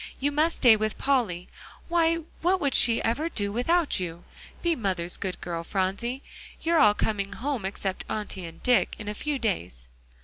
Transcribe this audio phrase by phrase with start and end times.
[0.19, 1.47] "You must stay with Polly.
[1.87, 4.23] Why, what would she ever do without you?
[4.63, 6.23] Be mother's good girl, Phronsie;
[6.59, 9.89] you're all coming home, except Auntie and Dick, in a few days."